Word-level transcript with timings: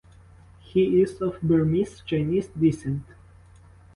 He 0.61 0.99
is 1.03 1.21
of 1.21 1.39
Burmese 1.43 2.01
Chinese 2.03 2.47
descent. 2.47 3.03